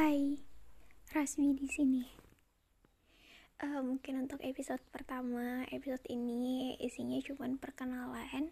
[0.00, 0.40] Hai,
[1.12, 2.00] Rasmi di sini.
[3.60, 8.48] Uh, mungkin untuk episode pertama, episode ini isinya cuma perkenalan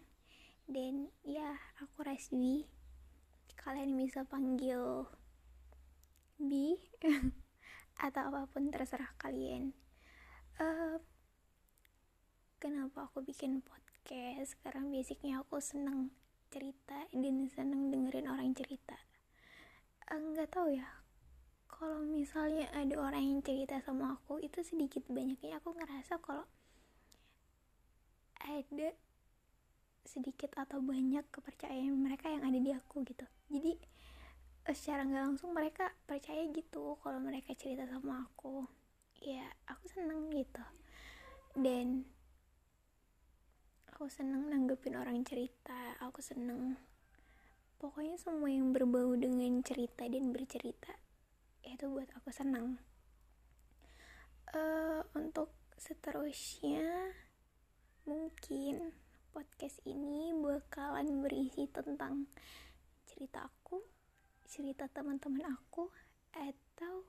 [0.69, 2.69] dan ya aku Rasmi.
[3.57, 5.09] Kalian bisa panggil
[6.37, 6.77] Bi
[8.05, 9.73] atau apa pun terserah kalian.
[10.61, 11.01] Uh,
[12.61, 14.53] kenapa aku bikin podcast?
[14.53, 16.13] Sekarang basicnya aku seneng
[16.53, 19.01] cerita dan seneng dengerin orang cerita.
[20.13, 21.08] Enggak uh, tahu ya
[21.79, 26.43] kalau misalnya ada orang yang cerita sama aku itu sedikit banyaknya aku ngerasa kalau
[28.43, 28.91] ada
[30.03, 33.23] sedikit atau banyak kepercayaan mereka yang ada di aku gitu.
[33.47, 33.79] Jadi
[34.67, 38.67] eh, secara nggak langsung mereka percaya gitu kalau mereka cerita sama aku.
[39.23, 40.65] Ya aku seneng gitu.
[41.55, 42.03] Dan
[43.95, 46.75] aku seneng nanggepin orang cerita aku seneng.
[47.79, 50.91] Pokoknya semua yang berbau dengan cerita dan bercerita
[51.73, 52.81] itu buat aku senang.
[54.49, 57.13] Uh, untuk seterusnya
[58.09, 58.91] mungkin
[59.29, 62.25] podcast ini bakalan berisi tentang
[63.05, 63.77] cerita aku
[64.49, 65.93] cerita teman-teman aku
[66.33, 67.05] atau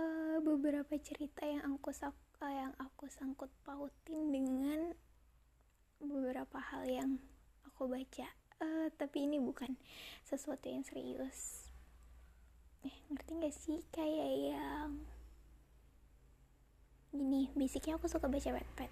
[0.00, 2.12] uh, beberapa cerita yang aku uh,
[2.48, 4.96] yang aku sangkut pautin dengan
[6.00, 7.20] beberapa hal yang
[7.68, 8.32] aku baca.
[8.60, 9.76] Uh, tapi ini bukan
[10.24, 11.69] sesuatu yang serius
[12.86, 13.80] eh ngerti gak sih?
[13.92, 14.92] Kayak yang
[17.10, 18.90] gini basicnya aku suka baca wetpad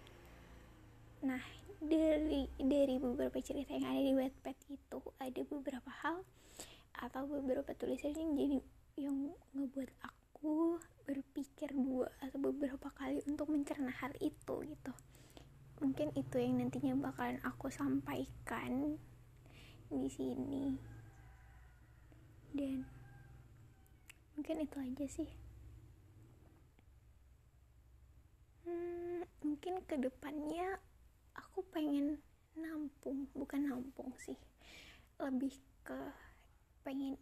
[1.22, 1.42] nah
[1.78, 6.26] dari dari beberapa cerita yang ada di wetpad itu ada beberapa hal
[6.98, 8.58] atau beberapa tulisan yang jadi
[8.98, 9.16] yang
[9.54, 14.92] ngebuat aku berpikir dua atau beberapa kali untuk mencerna hal itu gitu.
[15.78, 18.98] Mungkin itu yang nantinya bakalan aku sampaikan
[19.86, 20.74] di sini.
[22.50, 22.82] Dan
[24.38, 25.30] mungkin itu aja sih.
[28.62, 30.78] Hmm, mungkin ke depannya
[31.34, 32.22] aku pengen
[32.54, 34.38] nampung bukan nampung sih.
[35.18, 36.14] Lebih ke
[36.86, 37.18] pengen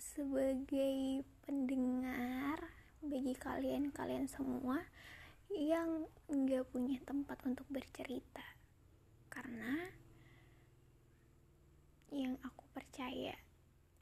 [0.00, 2.56] sebagai pendengar
[3.04, 4.80] bagi kalian-kalian semua
[5.52, 8.48] yang nggak punya tempat untuk bercerita.
[9.28, 9.76] Karena
[12.08, 13.36] yang aku percaya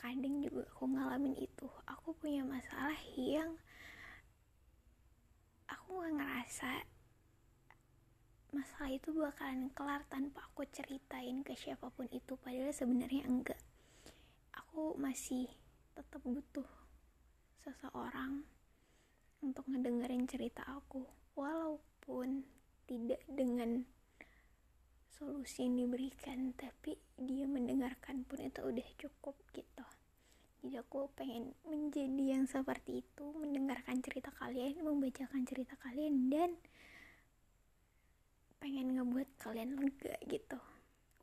[0.06, 1.66] kadang juga aku ngalamin itu.
[1.90, 3.58] Aku punya masalah yang
[5.66, 6.70] aku gak ngerasa
[8.54, 12.38] masalah itu bakalan kelar tanpa aku ceritain ke siapa pun itu.
[12.38, 13.58] Padahal sebenarnya enggak.
[14.54, 15.50] Aku masih
[15.98, 16.70] tetap butuh
[17.66, 18.46] seseorang
[19.42, 21.02] untuk ngedengerin cerita aku.
[21.34, 22.46] Walaupun
[22.86, 23.82] tidak dengan
[25.16, 29.86] solusi yang diberikan tapi dia mendengarkan pun itu udah cukup gitu.
[30.60, 36.52] Jadi aku pengen menjadi yang seperti itu mendengarkan cerita kalian membacakan cerita kalian dan
[38.60, 40.60] pengen ngebuat kalian lega gitu.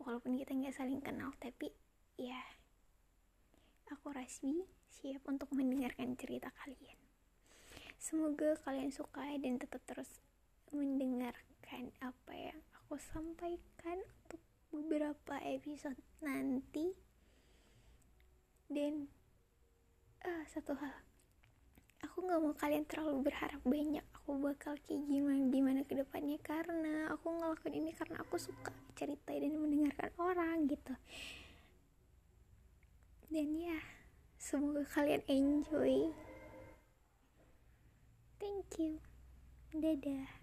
[0.01, 1.69] Walaupun kita nggak saling kenal tapi
[2.17, 2.41] ya
[3.93, 6.97] aku Rasmi siap untuk mendengarkan cerita kalian.
[8.01, 10.17] Semoga kalian suka dan tetap terus
[10.73, 12.59] mendengarkan apa yang
[13.11, 14.41] sampaikan untuk
[14.71, 16.95] beberapa episode nanti.
[18.71, 19.11] Dan
[20.23, 20.95] uh, satu hal.
[22.03, 27.11] Aku nggak mau kalian terlalu berharap banyak aku bakal kayak gimana gimana ke depannya karena
[27.11, 30.95] aku ngelakuin ini karena aku suka cerita dan mendengarkan orang gitu.
[33.27, 33.79] Dan ya
[34.39, 36.11] semoga kalian enjoy.
[38.39, 39.03] Thank you.
[39.75, 40.42] Dadah